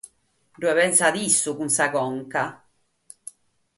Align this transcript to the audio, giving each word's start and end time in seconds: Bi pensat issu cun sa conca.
Bi 0.59 0.67
pensat 0.79 1.13
issu 1.27 1.51
cun 1.57 1.69
sa 1.77 1.85
conca. 1.95 2.43